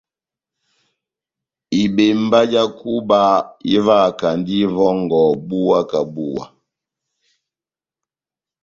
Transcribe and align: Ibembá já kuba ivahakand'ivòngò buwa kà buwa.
Ibembá 1.83 2.39
já 2.51 2.63
kuba 2.77 3.21
ivahakand'ivòngò 3.75 5.23
buwa 5.47 5.79
kà 5.89 6.01
buwa. 6.13 6.45